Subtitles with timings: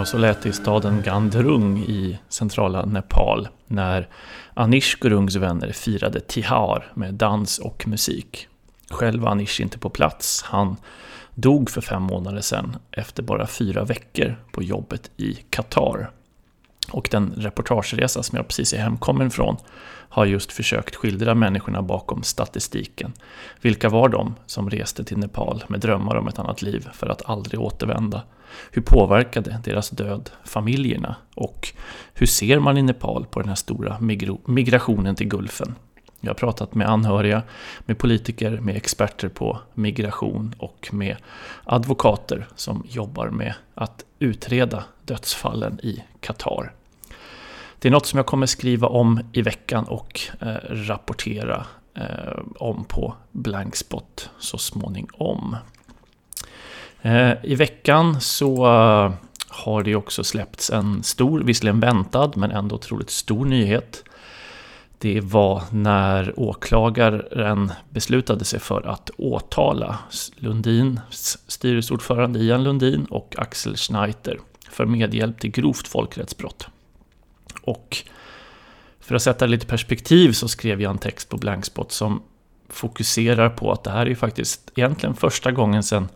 [0.00, 4.08] Ja, så lät det i staden Gandrung i centrala Nepal när
[4.54, 8.48] Anish Gurungs vänner firade Tihar med dans och musik.
[8.90, 10.42] Själv var Anish inte på plats.
[10.42, 10.76] Han
[11.34, 16.10] dog för fem månader sedan efter bara fyra veckor på jobbet i Qatar.
[16.90, 19.56] Och den reportageresa som jag precis är hemkommen från
[20.08, 23.12] har just försökt skildra människorna bakom statistiken.
[23.60, 27.30] Vilka var de som reste till Nepal med drömmar om ett annat liv för att
[27.30, 28.22] aldrig återvända?
[28.70, 31.16] Hur påverkade deras död familjerna?
[31.34, 31.68] Och
[32.14, 33.98] hur ser man i Nepal på den här stora
[34.44, 35.74] migrationen till Gulfen?
[36.20, 37.42] Jag har pratat med anhöriga,
[37.80, 41.16] med politiker, med experter på migration och med
[41.64, 46.72] advokater som jobbar med att utreda dödsfallen i Qatar.
[47.80, 52.84] Det är något som jag kommer skriva om i veckan och eh, rapportera eh, om
[52.84, 55.56] på Blankspot så småningom.
[57.02, 59.12] Eh, I veckan så eh,
[59.48, 64.04] har det också släppts en stor, visserligen väntad, men ändå otroligt stor nyhet.
[64.98, 69.98] Det var när åklagaren beslutade sig för att åtala
[70.36, 74.38] Lundins styrelseordförande Ian Lundin och Axel Schneider
[74.70, 76.68] för medhjälp till grovt folkrättsbrott.
[77.70, 77.96] Och
[79.00, 82.22] för att sätta lite perspektiv så skrev jag en text på Blankspot som
[82.68, 86.08] fokuserar på att det här är ju faktiskt egentligen första gången sedan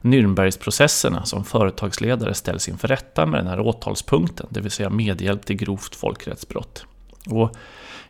[0.00, 5.56] Nürnbergsprocesserna som företagsledare ställs inför rätta med den här åtalspunkten, det vill säga medhjälp till
[5.56, 6.84] grovt folkrättsbrott.
[7.30, 7.56] Och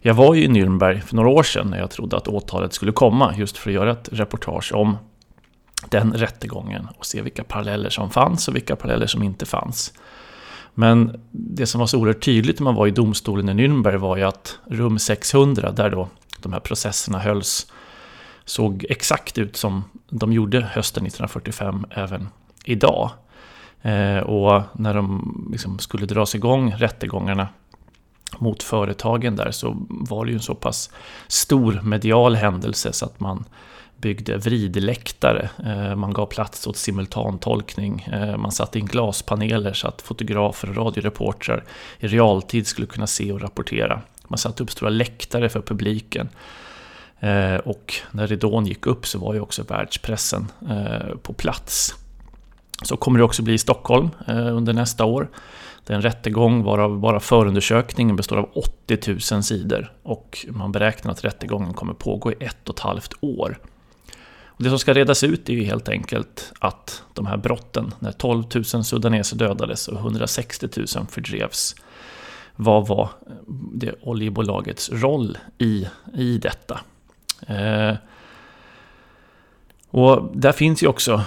[0.01, 2.93] jag var ju i Nürnberg för några år sedan när jag trodde att åtalet skulle
[2.93, 4.97] komma, just för att göra ett reportage om
[5.89, 9.93] den rättegången och se vilka paralleller som fanns och vilka paralleller som inte fanns.
[10.79, 14.17] Men det som var så oerhört tydligt när man var i domstolen i Nürnberg var
[14.17, 16.09] ju att rum 600, där då
[16.43, 17.73] de här processerna hölls,
[18.45, 22.29] såg exakt ut som de gjorde hösten 1945 även
[22.65, 23.11] idag.
[23.83, 27.49] Eh, och när de liksom skulle dras igång, rättegångarna
[28.39, 30.91] mot företagen där, så var det ju en så pass
[31.27, 33.45] stor medial händelse så att man
[33.97, 40.03] byggde vridläktare, eh, man gav plats åt simultantolkning, eh, man satte in glaspaneler så att
[40.03, 41.65] fotografer och radioreportrar
[41.99, 44.03] i realtid skulle kunna se och rapportera.
[44.29, 46.29] Man satte upp stora läktare för publiken.
[47.21, 50.53] Eh, och när ridån gick upp så var ju också världspressen
[51.23, 51.95] på plats.
[52.83, 55.29] Så kommer det också bli i Stockholm under nästa år.
[55.87, 59.93] Det är en rättegång varav bara förundersökningen består av 80 000 sidor.
[60.03, 63.59] Och man beräknar att rättegången kommer pågå i ett och ett halvt år.
[64.57, 68.45] Det som ska redas ut är ju helt enkelt att de här brotten, när 12
[68.55, 71.75] 000 sudaneser dödades och 160 000 fördrevs,
[72.57, 73.11] vad var
[73.75, 76.81] det oljebolagets roll i, i detta?
[77.47, 77.95] Eh,
[79.91, 81.23] och där finns ju också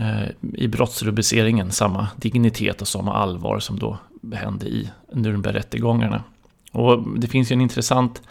[0.00, 3.98] eh, i brottsrubriceringen samma dignitet och samma allvar som då
[4.32, 6.22] hände i Nürnbergrättegångarna.
[6.72, 8.22] Och det finns ju en intressant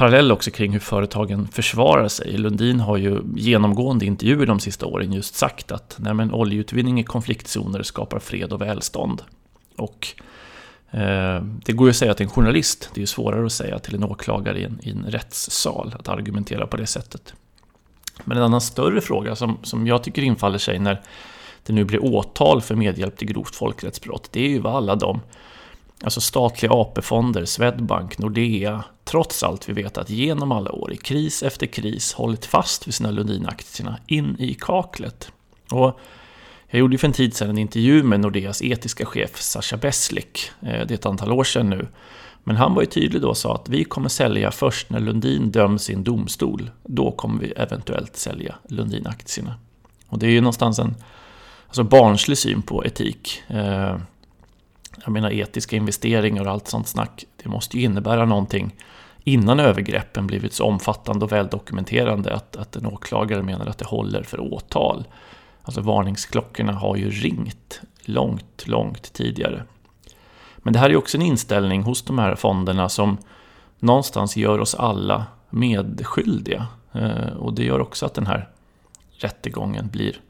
[0.00, 2.38] parallell också kring hur företagen försvarar sig.
[2.38, 7.04] Lundin har ju genomgående intervjuer de sista åren just sagt att nej, men oljeutvinning i
[7.04, 9.22] konfliktzoner skapar fred och välstånd.
[9.76, 10.08] Och
[10.90, 13.78] eh, det går ju att säga till en journalist, det är ju svårare att säga
[13.78, 17.34] till en åklagare i en, i en rättssal att argumentera på det sättet.
[18.24, 21.00] Men en annan större fråga som, som jag tycker infaller sig när
[21.66, 25.20] det nu blir åtal för medhjälp till grovt folkrättsbrott, det är ju vad alla de
[26.04, 31.42] Alltså statliga AP-fonder, Swedbank, Nordea, trots allt vi vet att genom alla år i kris
[31.42, 35.32] efter kris hållit fast vid sina Lundinaktierna in i kaklet.
[35.70, 36.00] Och
[36.68, 40.66] jag gjorde för en tid sedan en intervju med Nordeas etiska chef Sascha Beslik, eh,
[40.66, 41.88] det är ett antal år sedan nu.
[42.44, 45.50] Men han var ju tydlig då och sa att vi kommer sälja först när Lundin
[45.50, 46.70] döms i en domstol.
[46.84, 49.54] Då kommer vi eventuellt sälja Lundinaktierna.
[50.06, 50.94] Och det är ju någonstans en
[51.66, 53.42] alltså barnslig syn på etik.
[53.48, 53.96] Eh,
[55.04, 58.74] jag menar etiska investeringar och allt sånt snack, det måste ju innebära någonting
[59.24, 64.22] innan övergreppen blivit så omfattande och väldokumenterade att, att en åklagare menar att det håller
[64.22, 65.04] för åtal.
[65.62, 69.64] Alltså varningsklockorna har ju ringt långt, långt tidigare.
[70.58, 73.18] Men det här är också en inställning hos de här fonderna som
[73.78, 76.66] någonstans gör oss alla medskyldiga.
[76.92, 78.48] Eh, och det gör också att den här
[79.10, 80.20] rättegången blir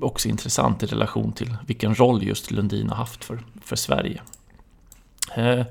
[0.00, 4.22] också intressant i relation till vilken roll just Lundin har haft för, för Sverige.
[5.36, 5.64] Eh,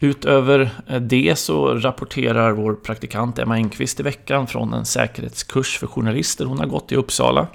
[0.00, 5.86] Utöver eh, det så rapporterar vår praktikant Emma Engqvist i veckan från en säkerhetskurs för
[5.86, 7.46] journalister hon har gått i Uppsala.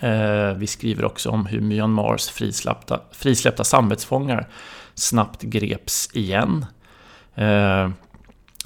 [0.00, 4.48] Eh, vi skriver också om hur Myanmars frisläppta, frisläppta samvetsfångar
[4.94, 6.66] snabbt greps igen.
[7.34, 7.88] Eh,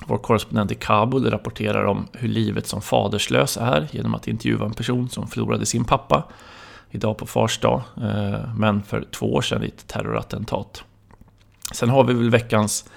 [0.07, 4.75] vår korrespondent i Kabul rapporterar om hur livet som faderslös är genom att intervjua en
[4.75, 6.25] person som förlorade sin pappa.
[6.91, 7.83] idag på Fars dag,
[8.57, 10.85] men för två år sedan i ett terrorattentat.
[11.73, 12.91] Sen har vi väl veckans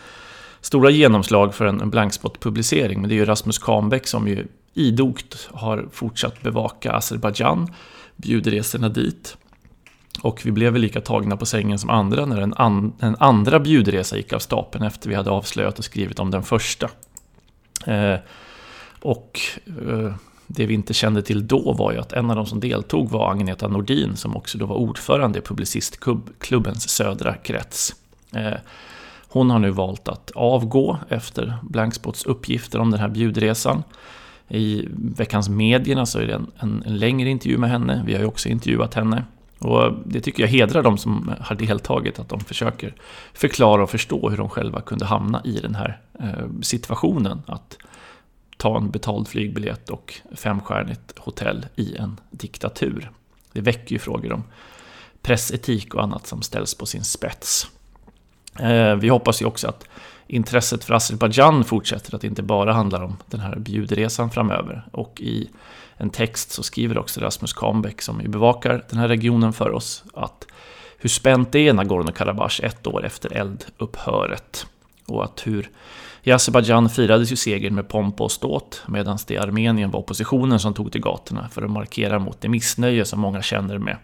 [0.61, 5.87] stora genomslag för en blankspot-publicering, men det är ju Rasmus Kahnbäck som ju idogt har
[5.91, 7.73] fortsatt bevaka Azerbajdzjan,
[8.15, 9.37] bjudresorna dit.
[10.21, 13.59] Och vi blev väl lika tagna på sängen som andra när en, an, en andra
[13.59, 16.89] bjudresa gick av stapeln efter vi hade avslöjat och skrivit om den första.
[17.85, 18.15] Eh,
[19.01, 20.13] och eh,
[20.47, 23.31] det vi inte kände till då var ju att en av de som deltog var
[23.31, 27.95] Agneta Nordin som också då var ordförande i Publicistklubbens södra krets.
[28.35, 28.57] Eh,
[29.27, 33.83] hon har nu valt att avgå efter Blankspots uppgifter om den här bjudresan.
[34.49, 38.03] I veckans medierna så är det en, en, en, längre intervju med henne.
[38.05, 39.23] Vi har ju också intervjuat henne.
[39.59, 42.93] Och det tycker jag hedrar de som har deltagit, att de försöker
[43.33, 47.41] förklara och förstå hur de själva kunde hamna i den här eh, situationen.
[47.45, 47.77] Att
[48.57, 53.11] ta en betald flygbiljett och femstjärnigt hotell i en diktatur.
[53.51, 54.43] Det väcker ju frågor om
[55.21, 57.67] pressetik och annat som ställs på sin spets.
[58.59, 59.87] Eh, vi hoppas ju också att
[60.27, 64.83] intresset för Azerbajdzjan fortsätter, att det inte bara handlar om den här bjudresan framöver.
[64.91, 65.49] Och i
[65.97, 70.03] en text så skriver också Rasmus Kambeck, som ju bevakar den här regionen för oss,
[70.13, 70.45] att
[70.97, 74.67] hur spänt det är Nagorno-Karabach ett år efter eldupphöret.
[75.05, 75.69] Och att hur
[76.23, 80.59] i Azerbajdzjan firades ju segern med pompa och ståt, medan det i Armenien var oppositionen
[80.59, 83.97] som tog till gatorna för att markera mot det missnöje som många känner med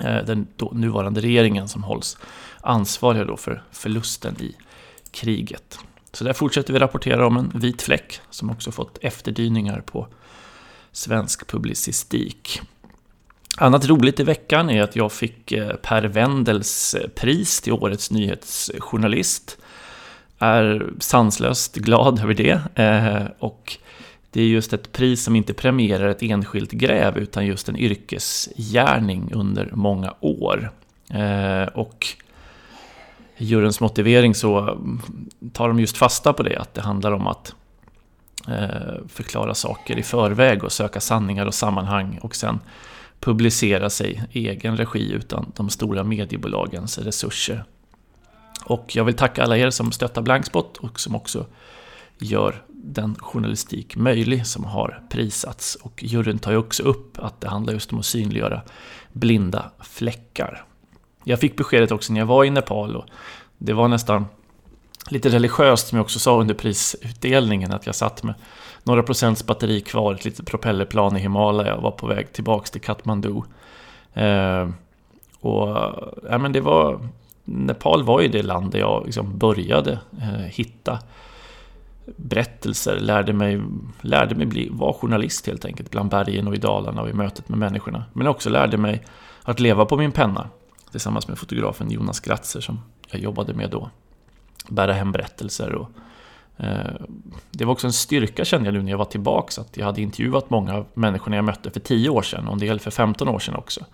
[0.00, 2.18] Eh, den nuvarande regeringen som hålls
[2.60, 4.56] ansvariga då för förlusten i
[5.10, 5.78] kriget.
[6.12, 10.06] Så där fortsätter vi rapportera om en vit fläck som också fått efterdyningar på
[10.92, 12.60] svensk publicistik.
[13.56, 18.10] Annat roligt i veckan är att jag fick eh, Per Wendels eh, pris till Årets
[18.10, 19.58] nyhetsjournalist.
[20.38, 23.32] Är sanslöst glad över det.
[23.38, 23.78] Och
[24.32, 29.30] det är just ett pris som inte premierar ett enskilt gräv utan just en yrkesgärning
[29.32, 30.70] under många år.
[31.10, 32.06] Eh, och
[33.36, 34.78] i juryns motivering så
[35.52, 37.54] tar de just fasta på det, att det handlar om att
[38.48, 42.60] eh, förklara saker i förväg och söka sanningar och sammanhang och sen
[43.20, 47.64] publicera sig i egen regi utan de stora mediebolagens resurser.
[48.64, 51.46] Och jag vill tacka alla er som stöttar Blankspot och som också
[52.24, 55.74] gör den journalistik möjlig som har prisats.
[55.74, 58.62] Och juryn tar ju också upp att det handlar just om att synliggöra
[59.12, 60.64] blinda fläckar.
[61.24, 63.04] Jag fick beskedet också när jag var i Nepal och
[63.58, 64.26] det var nästan
[65.08, 68.34] lite religiöst som jag också sa under prisutdelningen att jag satt med
[68.82, 72.80] några procents batteri kvar, ett litet propellerplan i Himalaya och var på väg tillbaks till
[72.80, 73.42] Kathmandu.
[74.14, 74.68] Eh,
[75.40, 75.68] och
[76.30, 77.08] ja, men det var,
[77.44, 80.98] Nepal var ju det land där jag liksom började eh, hitta
[82.06, 83.60] berättelser, lärde mig,
[84.00, 87.48] lärde mig bli, vara journalist helt enkelt bland bergen och i Dalarna och i mötet
[87.48, 88.04] med människorna.
[88.12, 89.04] Men också lärde mig
[89.42, 90.48] att leva på min penna
[90.90, 93.90] tillsammans med fotografen Jonas Gratzer som jag jobbade med då.
[94.68, 95.90] Bära hem berättelser och
[96.56, 96.94] eh,
[97.50, 100.02] det var också en styrka kände jag nu när jag var tillbaka att jag hade
[100.02, 103.28] intervjuat många av människorna jag mötte för 10 år sedan och en del för 15
[103.28, 103.84] år sedan också.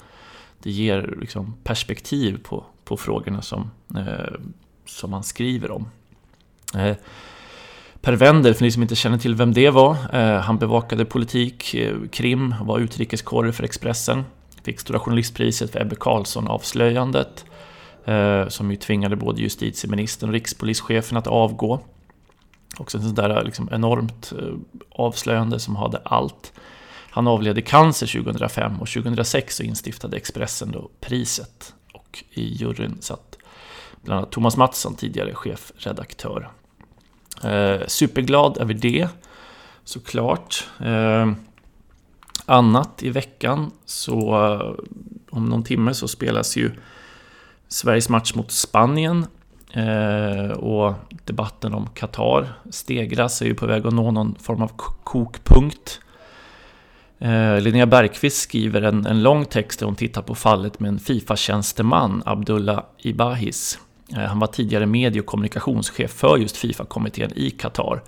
[0.63, 4.35] Det ger liksom perspektiv på, på frågorna som, eh,
[4.87, 5.89] som man skriver om.
[6.75, 6.97] Eh,
[8.09, 11.75] Per Wender, för ni som inte känner till vem det var, eh, han bevakade politik,
[11.75, 14.25] eh, krim, var utrikeskorre för Expressen.
[14.63, 17.45] Fick Stora Journalistpriset för Ebbe Carlsson-avslöjandet.
[18.05, 21.81] Eh, som ju tvingade både justitieministern och rikspolischefen att avgå.
[22.79, 24.33] Också ett sånt där liksom enormt
[24.91, 26.53] avslöjande som hade allt.
[27.11, 31.75] Han avled i cancer 2005 och 2006 så instiftade Expressen då priset.
[31.95, 33.39] Och i juryn satt
[34.03, 36.51] bland annat Thomas Mattsson, tidigare chefredaktör.
[37.45, 39.09] Eh, superglad över det,
[39.85, 40.67] såklart.
[40.81, 41.33] Eh,
[42.47, 44.85] annat i veckan så eh,
[45.31, 46.71] om någon timme så spelas ju
[47.69, 49.27] Sveriges match mot Spanien
[49.73, 54.73] eh, och debatten om Qatar stegras, är ju på väg att nå någon form av
[55.05, 56.01] kokpunkt.
[57.19, 60.99] Eh, Linnea Bergqvist skriver en, en lång text där hon tittar på fallet med en
[60.99, 63.79] Fifa-tjänsteman, Abdullah Ibahis.
[64.17, 68.03] Eh, han var tidigare medie och kommunikationschef för just Fifa-kommittén i Qatar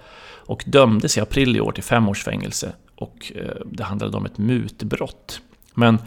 [0.46, 4.26] och dömdes i april i år till fem års fängelse och eh, det handlade om
[4.26, 5.40] ett mutbrott.
[5.74, 5.98] Men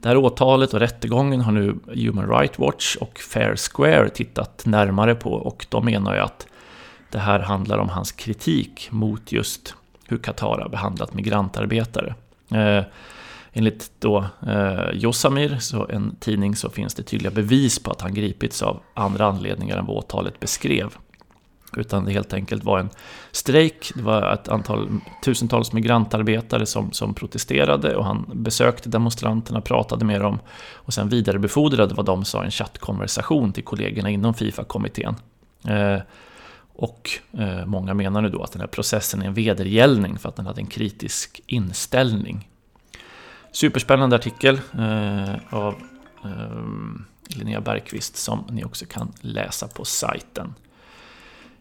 [0.00, 5.14] det här åtalet och rättegången har nu Human Rights Watch och Fair Square tittat närmare
[5.14, 6.46] på och de menar ju att
[7.10, 9.74] det här handlar om hans kritik mot just
[10.04, 12.14] hur Qatar har behandlat migrantarbetare.
[12.50, 12.84] Eh,
[13.52, 18.14] Enligt då eh, Josamir, så en tidning, så finns det tydliga bevis på att han
[18.14, 20.94] gripits av andra anledningar än vad åtalet beskrev.
[21.76, 22.90] Utan det helt enkelt var en
[23.32, 24.88] strejk, det var ett antal
[25.24, 30.38] tusentals migrantarbetare som, som protesterade och han besökte demonstranterna, pratade med dem
[30.72, 35.14] och sen vidarebefordrade vad de sa i en chattkonversation till kollegorna inom Fifa-kommittén.
[35.64, 35.98] Eh,
[36.72, 40.36] och eh, många menar nu då att den här processen är en vedergällning för att
[40.36, 42.48] den hade en kritisk inställning.
[43.52, 45.74] Superspännande artikel eh, av
[46.24, 46.62] eh,
[47.28, 50.54] Linnea Bergqvist som ni också kan läsa på sajten.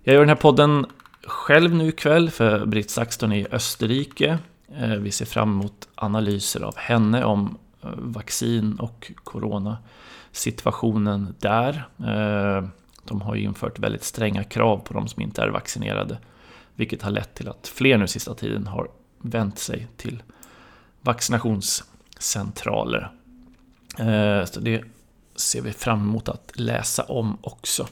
[0.03, 0.85] Jag gör den här podden
[1.23, 4.39] själv nu ikväll för Britt Saxton i Österrike.
[4.75, 11.87] Eh, vi ser fram emot analyser av henne om eh, vaccin och coronasituationen där.
[11.99, 12.67] Eh,
[13.03, 16.17] de har ju infört väldigt stränga krav på de som inte är vaccinerade.
[16.75, 18.87] Vilket har lett till att fler nu sista tiden har
[19.21, 20.23] vänt sig till
[21.01, 23.11] vaccinationscentraler.
[23.99, 24.83] Eh, så det
[25.35, 27.87] ser vi fram emot att läsa om också.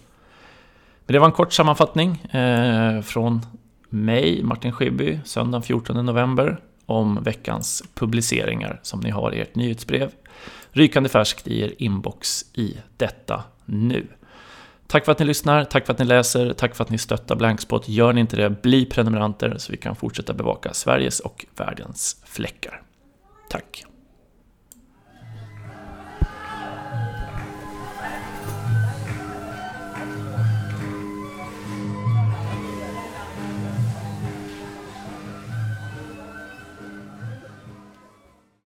[1.05, 3.45] Men det var en kort sammanfattning eh, från
[3.89, 10.11] mig, Martin Schibbye, söndagen 14 november om veckans publiceringar som ni har i ert nyhetsbrev.
[10.71, 14.07] Rykande färskt i er inbox i detta nu.
[14.87, 17.35] Tack för att ni lyssnar, tack för att ni läser, tack för att ni stöttar
[17.35, 17.89] Blankspot.
[17.89, 22.81] Gör ni inte det, bli prenumeranter så vi kan fortsätta bevaka Sveriges och världens fläckar.
[23.49, 23.94] Tack!